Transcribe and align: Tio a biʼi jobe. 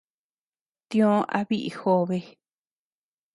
Tio 0.89 1.11
a 1.37 1.39
biʼi 1.51 1.69
jobe. 1.77 2.19